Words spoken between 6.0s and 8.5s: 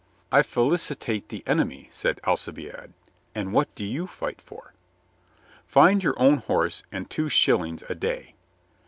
your own horse and two shillings a day."